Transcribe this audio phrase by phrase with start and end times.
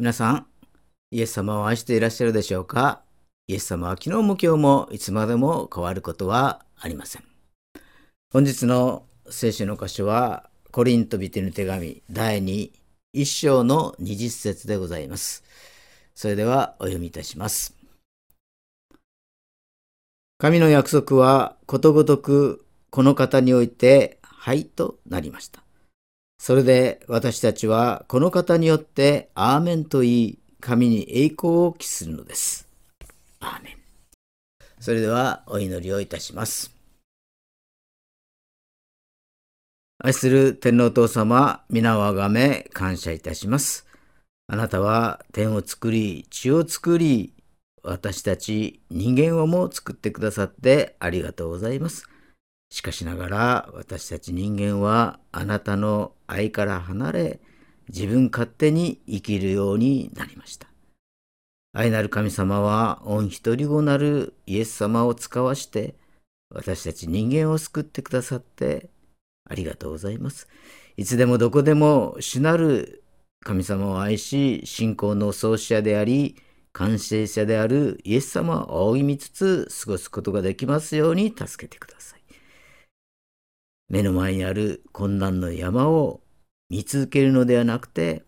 [0.00, 0.46] 皆さん、
[1.10, 3.02] イエス様を愛していらっしゃるでしょうか？
[3.48, 7.24] イエス様は昨日も今日もいつまでも変わることはありません。
[8.32, 12.70] 本日の聖書の箇所は、コリントビテの手紙第2、
[13.12, 15.42] 1章の20節でございます。
[16.14, 17.74] それではお読みいたします。
[20.38, 25.60] 神の約束はことごとくこの方において、はいとなりました。
[26.38, 32.66] それで私たちはこの方によってアーメンと言い、神に栄光を期するのです。
[33.40, 33.78] アーメン。
[34.80, 36.72] それではお祈りをいたします。
[39.98, 43.84] 愛する天皇父様、皆をあがめ感謝いたします。
[44.46, 47.34] あなたは天を作り、地を作り、
[47.82, 52.08] 私たち人間をも作ってくださってありがとうございます。
[52.70, 57.40] しかしながら私たち人間はあなたの愛から離れ
[57.88, 60.68] 自分勝手に生きるようになりました。
[61.72, 65.94] 愛なる神様は御一人子なるイエス様を使わして
[66.50, 68.90] 私たち人間を救ってくださって
[69.48, 70.48] ありがとうございます。
[70.96, 73.04] いつでもどこでも主なる
[73.40, 76.36] 神様を愛し信仰の創始者であり
[76.72, 82.17] 完成者であるイエス様を仰ぎ見つつ過ごすことができますように助けてください。
[83.88, 86.20] 目の前にある困難の山を
[86.68, 88.22] 見続けるのではなくて、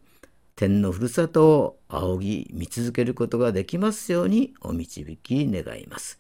[0.57, 6.19] 天のふるさとを仰ぎ見続けることができますようにお導き願います。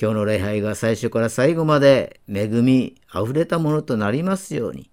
[0.00, 4.90] 今日の礼拝が最初から最後まで恵みあふれたものとなりますように、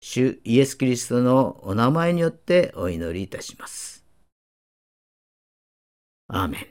[0.00, 4.04] 主イエス・キリストのお名前によってお祈りいたします。
[6.28, 6.66] アーメン。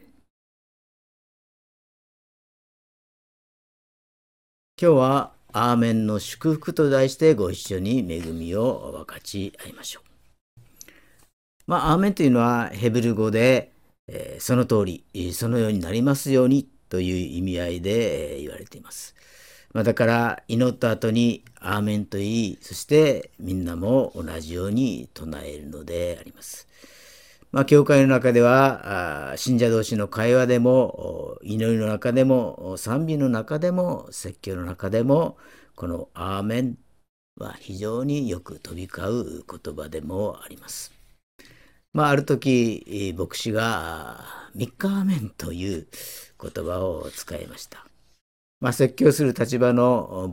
[4.82, 10.92] 今日はアーメンの祝福と題してご一緒に恵みを分かち合いましょう。
[11.66, 13.72] まあ、アーメンというのはヘブル語で、
[14.10, 19.16] えー、その通り、そのようになりますようにという意味合いで、えー、言われています。
[19.72, 26.68] まあ、だから祈った後にアーメンと言い、そしてみんなも同じように唱えるのであります。
[27.52, 35.38] まあ、教会の中では、信者同士の会話でも、祈りの中でも、賛美の中でも、説教の中でも、
[35.76, 36.78] このアーメン
[37.38, 40.94] は非常によく飛び交う言葉でもあります。
[41.94, 45.88] まあ、ある時、牧師が、三日アーメンという
[46.42, 47.86] 言葉を使いました。
[48.60, 50.30] まあ、説教する立場の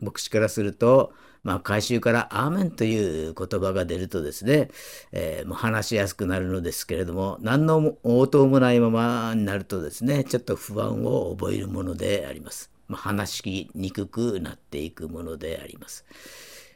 [0.00, 1.12] 牧師からすると、
[1.42, 4.68] まあ、回収からアーメンという言葉が出るとですね、
[5.10, 12.70] えー、もう話しやすくなるのですけれども、何の応答もないままになるとですね、ちょっと不安を覚えるものであります。
[12.86, 16.04] まあ、話しにくくなっていくものであります。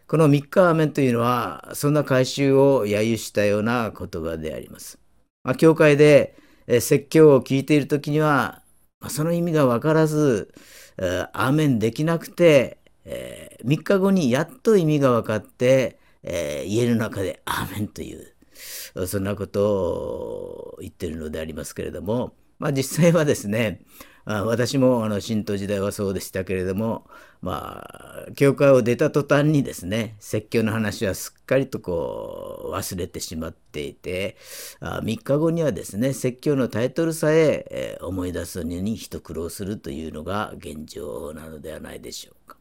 [0.09, 4.99] この三日アーメンというのは、そんな回収を揶揄したような言葉であります。
[5.45, 8.63] まあ、教会で説教を聞いている時には、
[8.99, 10.53] まあ、その意味が分からず、
[10.97, 23.83] アーメンできなくて、えー、3日後にやっと意味が分かって、えー、家の中で「アーメン」というそんなことを言ってるのでありますけれども、まあ、実際はですね
[24.25, 27.07] 私もあの神道時代はそうでしたけれども
[27.43, 34.37] まあ教会を出た途端にですね説教の話はすっかりとこう忘れてしまっていて
[34.81, 42.56] あ3日後にはですね説教のタイトルさえ思い出すのに一苦労するというのが現状なのではないでしょうか。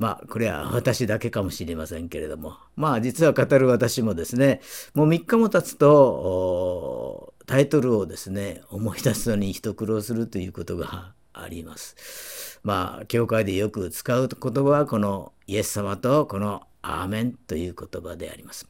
[0.00, 4.62] まあ、これは私だけかもしれませんけれども、まあ、実は語る私もですね、
[4.94, 12.58] もう3日も経つと、タイトルをですね、思い出すのに一苦労するということが あります。
[12.64, 18.66] まあ、教会でよく使う言葉は、このイエス様とこのアーメンという言葉であります。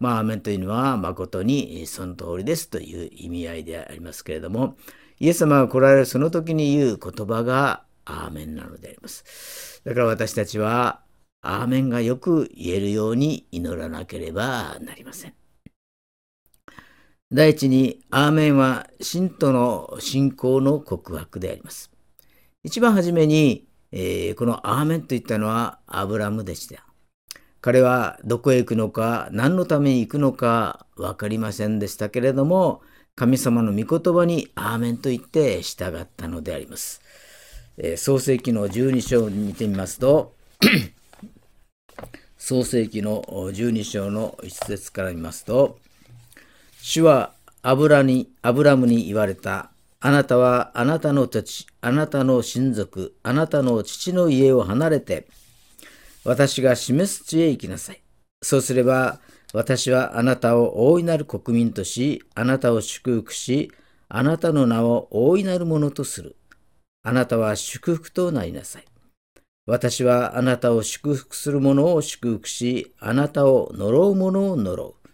[0.00, 4.76] まあ、アーメンというのは誠にその通りですという意味合いでありますけれども、
[5.20, 9.82] イエス様が来られるその時に言う言葉がアーメンなのであります。
[9.84, 11.02] だから私たちは、
[11.40, 15.34] アーメンがよく言えるように祈らなければなりません。
[17.30, 21.90] 第一に、アーメンは信徒の信仰の告白であります。
[22.62, 26.86] 一番初めに、えー、このアーメンといったのはアブラムでした。
[27.60, 32.82] 彼はどこへ行くのか、何のために行くのか分かりませんでしたけれども、
[33.16, 37.00] 神様の御言葉にアーメンと言って従ったのであります。
[37.76, 40.34] えー、創世記の12章に見てみますと、
[42.38, 45.78] 創世記の12章の一節から見ますと、
[46.80, 47.32] 主は
[47.62, 49.70] アブラにアブラムに言われた。
[50.00, 55.26] あなたはあなたの土地、あなたの親族、あなたの父の家を離れて、
[56.24, 58.02] 私が示す地へ行きなさい。
[58.42, 59.20] そうすれば、
[59.54, 63.72] 私はあなたを大いなる国民とし、あなたを祝福し、
[64.10, 66.36] あなたの名を大いなるものとする。
[67.06, 68.84] あなたは祝福となりなさい。
[69.66, 75.08] 私はあなたを祝福する者を祝福し、あなたを呪う者を呪う。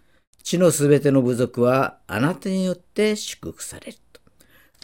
[0.45, 4.21] 地のすべての部族はあなたによって祝福されると。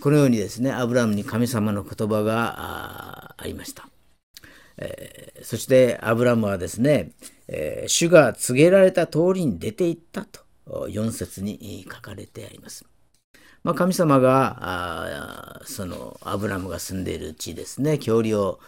[0.02, 3.88] このようにですね、アブラムに神様の言葉がありました。
[4.78, 7.12] えー、そしてアブラムはですね、
[7.46, 12.84] えー、主が告げられた通りに出て行ったと4節に書かれてあります。
[13.66, 17.98] まあ、神様がそのアブラムが住んでいる地ですね。
[17.98, 18.60] 距離を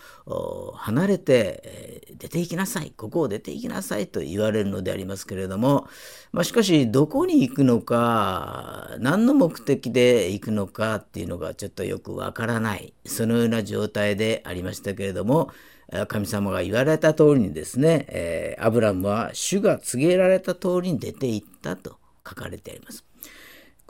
[0.74, 2.92] 離れて、えー、出て行きなさい。
[2.96, 5.86] ここを出て行きなさいと言われるのでありますけれども、
[6.32, 12.92] まあ、しかしどこに行くのか何の目的で行くのかっていうのがちょっとよくわからない。
[13.06, 15.52] そのような状態でありましたけれども
[16.08, 21.98] 神様が言われた通りにですね、えー、アブラムは主が告げられた通りに出て行ったと
[22.28, 23.07] 書かれてあります。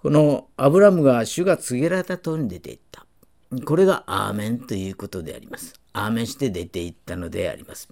[0.09, 3.05] このアブラムが主が告げられた通りに出て行った。
[3.67, 5.75] これがアーメンということであります。
[5.93, 7.91] アーメンして出て行ったのであります。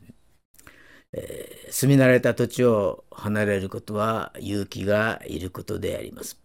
[1.13, 6.41] えー、住み慣れた土地を離れることは勇気がいることであります。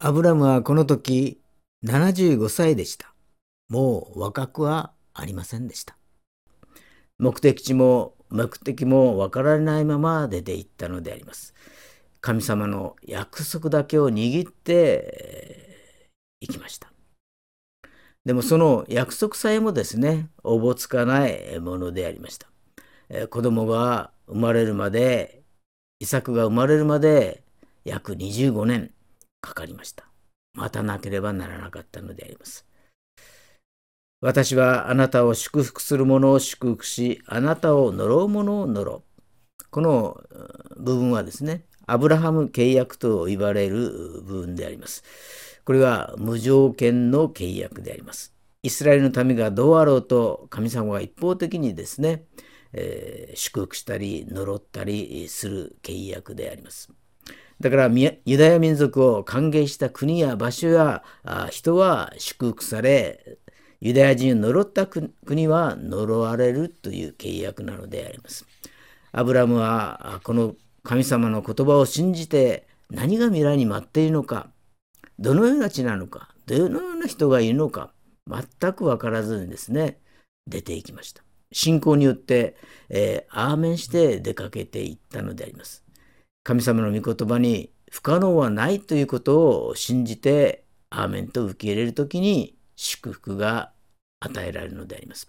[0.00, 1.40] アブラムはこの時
[1.86, 3.14] 75歳でした。
[3.70, 5.96] もう若くはありませんでした。
[7.18, 11.54] 目的地も目的も分からないまま出て行ったのであります。
[12.26, 16.90] 神様の約束だけを握って行きました。
[18.24, 22.48] でもその約束さえもですね、おぼつかないものでありました。
[23.10, 25.44] え子供が生まれるまで、
[26.00, 27.44] 遺作が生まれるまで
[27.84, 28.90] 約25年
[29.40, 30.04] かかりました。
[30.52, 32.66] 待たなければならなかったのであります。
[34.20, 39.02] 私はあなたを祝福する者を祝福し、あなたを呪う者を呪う。
[39.70, 40.20] この
[40.76, 45.04] 部分はですね、アブラハム契約と言われる部分であります。
[45.64, 48.32] これは無条件の契約であります。
[48.62, 52.24] イスラエルの民がどうあろうと神様が一方的にですね、
[52.72, 56.90] えー、祝福したり呪ったりする契約であります。
[57.60, 61.02] だからユダヤ民族を歓迎した国や場所や
[61.50, 63.38] 人は祝福され
[63.80, 68.44] ユダヤ人を呪った国は呪われるという契約なのであります。
[69.12, 70.54] アブラムはこの
[70.86, 74.50] 神様の言葉を信じて何が未来に待っているのか、
[75.18, 77.90] どのような地なのか、どのような人がいるのか、
[78.28, 79.98] 全く分からずにですね、
[80.46, 81.24] 出ていきました。
[81.50, 82.56] 信仰によって、
[82.88, 85.84] えー、アーメンして出かけていったのであります。
[86.44, 93.72] 神様の御言葉に不可能はないということを信じて、アーメンと受け入れるときに祝福が
[94.20, 95.26] 与えられるのであります。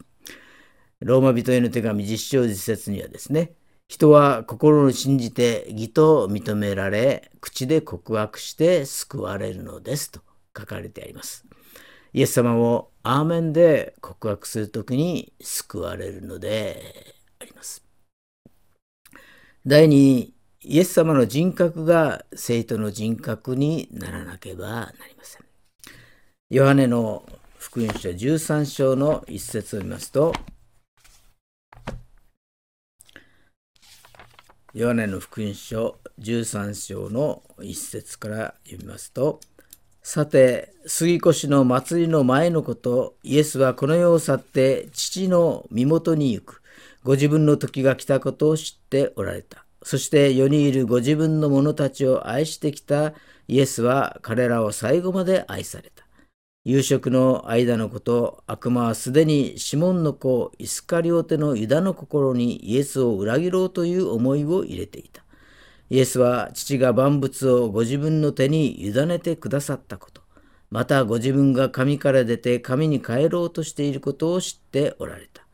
[0.99, 3.53] ローマ人への手紙実証実説にはですね、
[3.87, 10.19] 人は心を信じて義と認められ、口で告白して救われるのですと
[10.57, 11.45] 書かれてあります。
[12.13, 17.85] イエス様をアーメンで告白するときに救われるのであります。
[19.65, 20.31] 第2
[20.63, 25.45] イエス様の人格が生徒の人格にならなければなりません。
[26.49, 27.23] ヨハネの
[27.57, 30.33] 福音書13章の一節を見ますと、
[34.73, 39.39] ヨハネの福音書13章の一節から読みますと、
[40.03, 46.61] さて、杉越の祭りの前のこと、イエスはこの世を去って父の身元に行く。
[47.03, 49.65] ご自分の時が来たことを知っておられた。
[49.83, 53.13] そして世にいるご自分の者たちを愛してきた
[53.47, 56.06] イエスは彼らを最後まで愛された。
[56.67, 65.23] 夕食の間のこと、悪魔はすでにシモンの子、イスカリオテのユダの心にイエスを裏切ろうという思いを入れていた。
[65.89, 70.21] イエスは父が万物をご自分の手に委ねてくださったこと、
[70.69, 75.47] またご自分が神から出て神に帰ろうとしていることを知っておられた。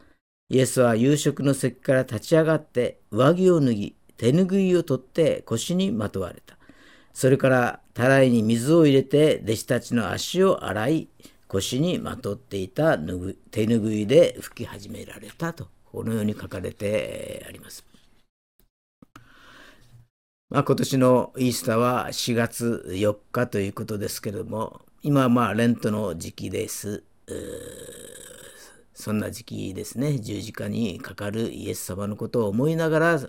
[0.50, 6.58] イエスは夕食の席から立ち上がって上着を脱ぎ、手ぬぐいを取って腰にまとわれた。
[7.14, 11.08] それからたらいに水を入れて弟子たちの足を洗い
[11.48, 12.98] 腰にまとっていた
[13.52, 17.86] 手ぬぐいで拭き始められたとこのように書かれてあります。
[20.50, 27.04] まあ、今年のイースターは4月4日ということですけれども今はまあレントの時期です。
[28.94, 33.20] そんな時期ですね十字架にかかるイエス様のことを思いながら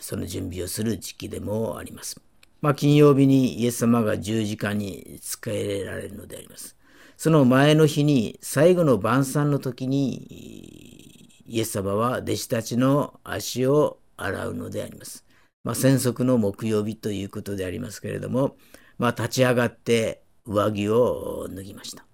[0.00, 2.27] その準備をする時期でもあります。
[2.60, 6.76] まあ、金曜日にイエス様が十字架に使えられるのであります。
[7.16, 15.24] その前の日に最後の晩餐の時にイエス様は弟子たちの足を洗うのであります。
[15.64, 18.56] まあ、戦則の木曜日ということでありますけれども、
[18.98, 22.04] まあ、立ち上がって上着を脱ぎました。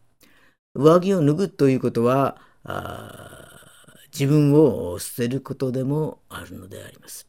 [0.75, 2.39] 上着を脱ぐということは、
[4.13, 7.29] 自分を捨てることでもあるのであります。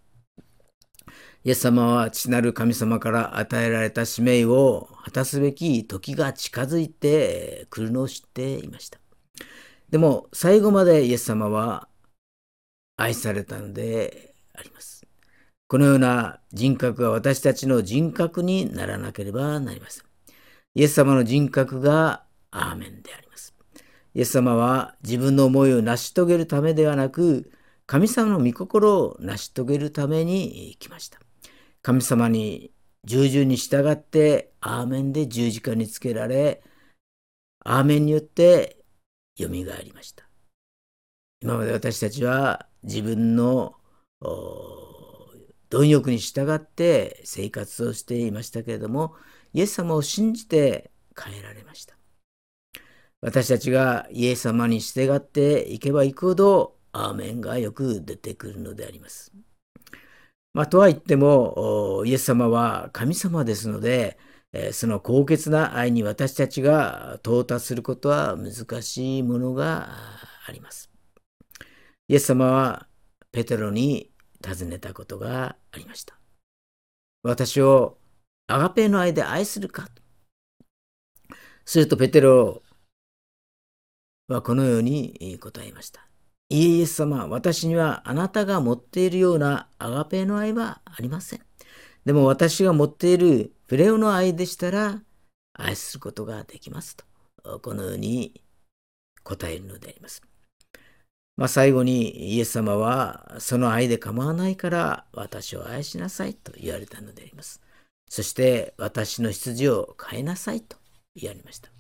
[1.45, 8.97] イエス様は父なる神様から与えられた使命を果たすべき時が近づいてくるのを知っていました。
[9.91, 11.87] でも最後までイエス様は
[12.97, 15.05] 愛されたのであります。
[15.67, 20.03] このような人格が私たちの人格にならなければなりません。
[20.73, 23.53] イエス様の人格がアーメンであります。
[24.15, 27.51] イエス様は自分の思いを成し遂げるためではなく、
[27.85, 31.19] 神様の御心を成し遂げるために来ました。
[31.85, 32.71] 神様に
[33.03, 36.63] 従順に従って、アーメンで十字架につけられ、
[37.59, 38.83] アーメンによって
[39.37, 40.27] よみがえりました。
[41.43, 43.75] 今まで私たちは自分の
[45.69, 49.13] 貪欲に従って生活をしていましたけれども、
[49.53, 51.95] イエス様を信じて変えられました。
[53.21, 59.31] 私たちがイエス様に従っていけばいくほど、アーメンがよく出てくるのであります。
[60.55, 64.17] まあ、とは言っても、イエス様は神様ですので、
[64.71, 69.89] その高潔な愛に私たちが到達することは難しいものが
[70.47, 70.89] あります。
[72.07, 72.87] イエス様は
[73.33, 76.17] ペテロに尋ねたことがありました。
[77.21, 77.97] 私を
[78.47, 79.89] アガペの愛で愛するか？
[81.65, 82.61] するとペテロ
[84.29, 86.07] はこのように答えました。
[86.49, 91.41] イエス様、私にはあなたが持っているようなアガペの愛はありません。
[92.05, 95.01] でも私が持っているプレオの愛でしたら
[95.53, 96.95] 愛することができます
[97.43, 98.41] と、このように
[99.23, 100.21] 答えるのであります。
[101.37, 107.61] まあ、最後にイエス様はその愛で構わないから私を愛しなさいと言われたのであります。
[108.07, 110.77] そして私の羊を変えなさいと
[111.15, 111.74] 言われました。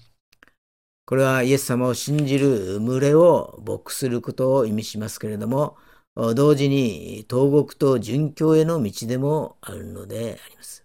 [1.05, 5.77] これはイエス様を信じる群れを牧することを意味しますけれども、
[6.15, 10.83] 同時に東国と殉教への道でもあるのであります。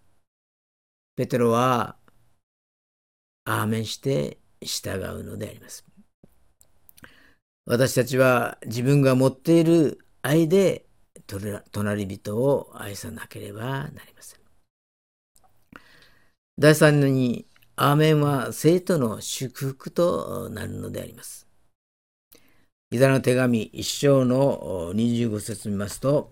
[1.17, 1.97] ペテロは、
[3.45, 5.87] アーメンして従うのであります。
[7.65, 10.85] 私たちは自分が持っている愛で
[11.73, 14.41] 隣人を愛さなければなりません。
[16.59, 17.47] 第三に
[17.83, 21.47] アーメンは生徒の祝福となるのであります。
[22.91, 26.31] ユダの手紙一章の25節見ますと、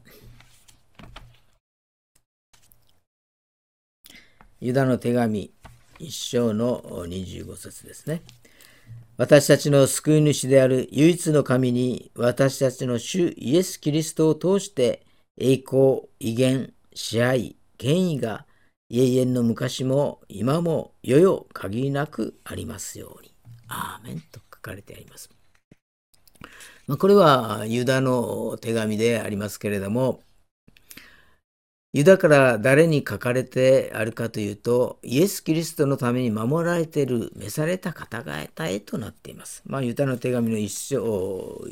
[4.61, 5.51] ユダの手紙
[5.99, 8.21] 一章の25節ですね。
[9.17, 15.03] 私たちの救い主である唯一の神に私たちの主イエス・キリストを通して
[15.39, 18.45] 栄光、威厳、支配、権威が
[18.91, 23.33] 永遠の昔も今も世々限りなくありますように。
[23.69, 25.31] アーメンと書かれてあります。
[26.87, 30.23] まあ、これはユダの手紙でありますけれども、
[31.93, 39.63] ユダから誰に書かれてあるかというと、イエス・キリストのために守られている召された方々へとなっています。
[39.67, 41.63] まあ、ユダの手紙の一章、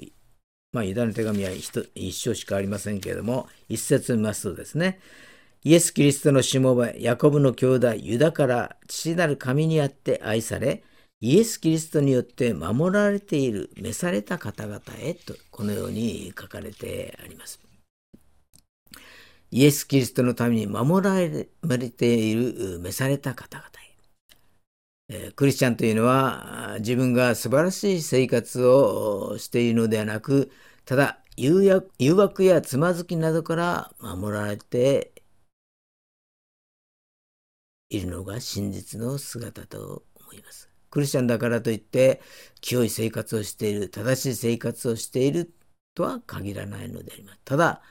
[0.73, 5.01] まあ、ユダの手紙は一章しかありませんけれども、一節見ますとですね、
[5.65, 10.85] イエス・キリストのしもべ、ヤコブの兄弟、ユダから父なる神にあって愛され、
[11.21, 17.59] イエス・キリストによって守られている召された方々へと、このように書かれてあります。
[19.51, 21.47] イエス・キリストのために守られ
[21.91, 23.69] ている召された方々
[25.09, 25.31] へ。
[25.33, 30.51] クリスチャンというのは自分が素晴らしい生活をしているのではなく、
[30.85, 31.83] ただ誘
[32.13, 35.13] 惑やつまずきなどから守られて
[37.89, 40.71] いるのが真実の姿と思います。
[40.91, 42.21] クリスチャンだからといって
[42.61, 45.53] 清い生活をしている正しい生活をしている
[45.95, 47.41] とは限らないのであります。
[47.45, 47.83] ただ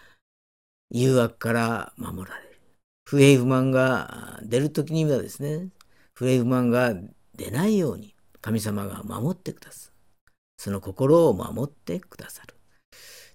[0.89, 2.61] 誘惑から守られる。
[3.05, 5.69] 不平不満が出る時にはですね
[6.13, 6.93] 不平不満が
[7.35, 9.93] 出ないように神様が守ってくださる。
[10.57, 12.55] その心を守ってくださる。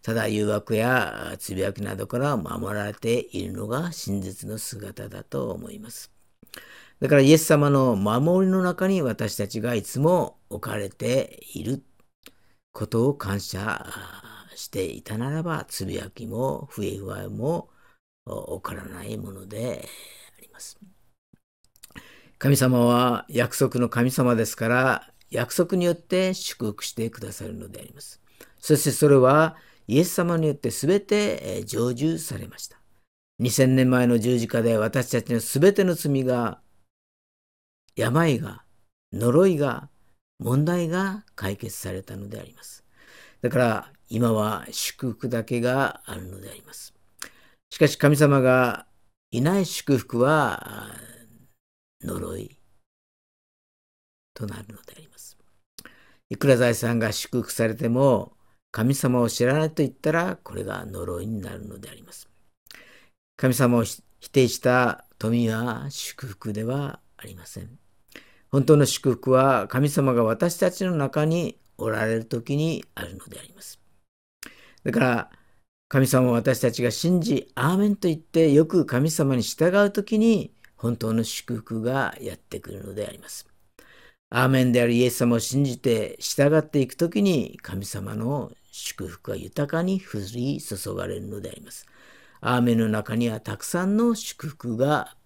[0.03, 6.11] ただ誘惑やつぶやきなどから守られているのが真実の姿だと思います。
[7.01, 11.83] だからイエス様の守りの中に私たちがいつも置かれている
[12.73, 13.87] ことを感謝
[14.55, 17.71] していたならば、つぶやきも不平不安も
[18.27, 19.89] 起からないもので
[20.39, 20.79] あります。
[22.39, 28.21] 神様は約束の神様ですから、約束によって祝福してくださるのであります。
[28.59, 32.79] そしてそれはイエス様によって全て成就されました。
[33.41, 36.61] 2000年前の十字架で私たちのすべての罪が、
[37.97, 38.65] 病が、
[39.13, 39.89] 呪いが、
[40.39, 42.85] 問題が解決されたのであります。
[43.43, 46.95] だから今は祝福だけがあるのであります。
[47.71, 48.87] しかし神様が
[49.31, 50.91] いない祝福は
[52.03, 52.59] 呪い
[54.35, 55.37] となるのであります。
[56.31, 58.33] いくら財産が祝福されても
[58.73, 62.29] 神様を知らないと言ったらこれが呪いになるのであります。
[63.37, 67.79] 神様を否定した富は祝福ではありません。
[68.51, 73.79] 本当の祝福は神様が私たちの中におられる時にあるのであります。
[74.83, 75.31] だから
[75.89, 83.47] 神様を私たちが信じ、アーメンと言ってよく神様に従う時に本当の祝福がやってくるのであります。
[84.31, 91.87] アーメンであるイエス様を信じて従っていく時に神様の祝福が豊かに降り注がれるのであります。
[92.41, 95.17] アーメンの中にはたくさんの祝福が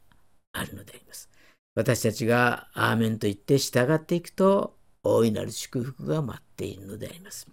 [0.52, 1.28] あるのであります。
[1.74, 7.48] 私たちがアーメンと言って従っていくと、大いなる祝福が待っているのであります。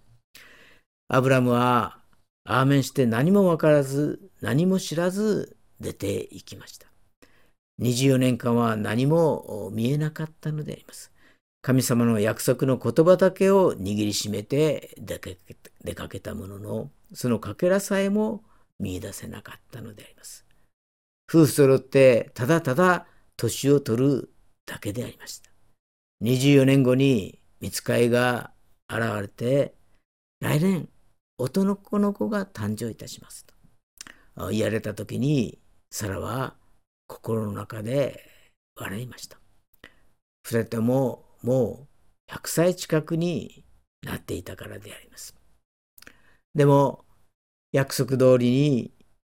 [1.07, 1.99] アブラムは、
[2.43, 6.87] アーメンして何もわからず、何も知らず出て行きました。
[7.79, 11.11] 24年間は何も見えなかったのであります。
[11.63, 15.19] 神様の約束の言葉だけを握りしめて出
[15.95, 18.43] かけたものの、そのかけらさえも
[18.79, 20.45] 見出せなかったのであります。
[21.29, 23.07] 夫婦揃ってただただ
[23.41, 24.33] 年を取る
[24.67, 25.49] だけでありました。
[26.21, 28.51] 24年後に見つかいが
[28.87, 29.73] 現れて、
[30.39, 30.87] 来年、
[31.39, 33.47] 男の子が誕生いたします
[34.35, 36.55] と言われた時に、サラは
[37.07, 38.23] 心の中で
[38.75, 39.39] 笑いました。
[40.43, 41.87] 二人ともも
[42.29, 43.65] う100歳近くに
[44.03, 45.35] なっていたからであります。
[46.53, 47.05] でも、
[47.71, 48.93] 約束通りに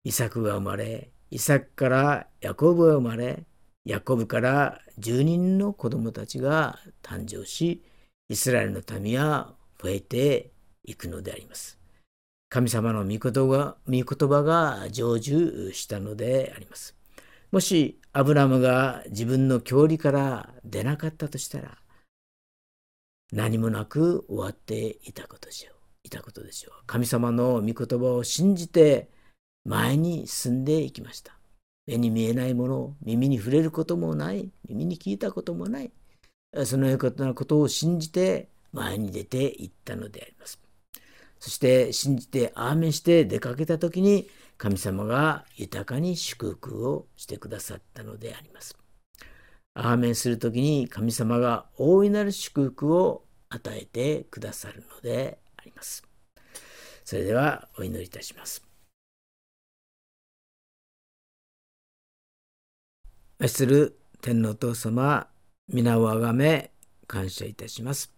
[0.04, 3.46] イサクが生まれ、イサクからヤコブが生まれ、
[3.84, 7.82] ヤコブから10人の子供たちが誕生し、
[8.28, 10.50] イスラエルの民は増えて
[10.84, 11.78] いくのであります。
[12.48, 16.94] 神様の御言葉が成就したのであります。
[17.50, 21.78] もしアブラムが自分の郷里から出なかったとしたら、
[23.32, 25.74] 何もなく終わっていたことでしょう。
[26.04, 26.72] いたことでしょう。
[26.86, 29.10] 神様の御言葉を信じて
[29.64, 31.41] 前に進んでいきました。
[31.86, 35.92] 目に見えないもの、耳に触れることもない、耳に聞いたこともない、
[36.64, 40.60] そのようなことを信じて前に出ていったのであります。
[41.40, 48.78] そして信じてアーメンして出かけた時に神様が豊かに祝福をしてくださったのであります。
[49.74, 56.04] アーメンする時に神様が大いなる祝福を与えてくださるのであります。
[57.04, 58.71] それではお祈りいたします。
[63.42, 65.26] 愛する天皇父様、
[65.66, 66.70] 皆をあがめ
[67.08, 68.14] 感謝いたします。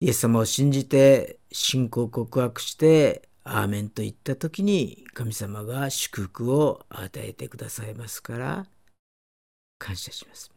[0.00, 8.66] イエス様を信じて信仰告白してアーメンと言った時に神様が祝福を与えてくださいますから
[9.78, 10.50] 感謝します。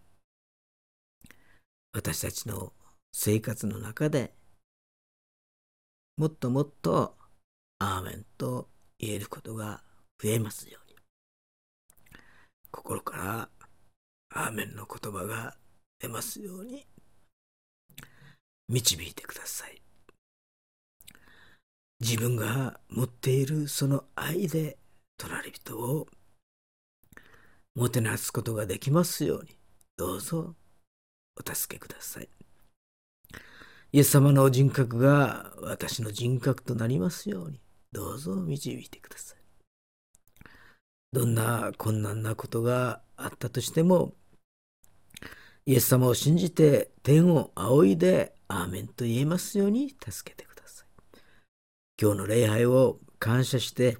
[1.93, 2.73] 私たちの
[3.11, 4.33] 生活の中で
[6.17, 7.15] もっともっと
[7.77, 9.83] アーメンと言えることが
[10.19, 10.82] 増えますよ。
[12.73, 13.49] 心から
[14.33, 15.55] アーメンの言葉が
[15.99, 16.85] 出ますように
[18.67, 19.81] 導いてください。
[22.01, 24.77] 自分が持っているその愛で
[25.17, 26.07] 隣人を
[27.75, 29.55] もてなすことができますように
[29.95, 30.55] どうぞ
[31.39, 32.29] お助けください。
[33.91, 39.42] イエス様の人格が私の人格となりますようにどうぞ導いてください。
[41.13, 44.15] どんな困難なことがあったとしても、
[45.67, 50.87] イエス様を信じて天を仰いでアーメンと言えますように助けてください。
[52.01, 53.99] 今日の礼拝を感謝して、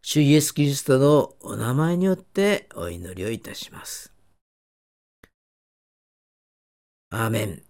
[0.00, 4.12] 主イエス・キリストのお名前によってお祈りをいたします。
[7.10, 7.65] アーメン。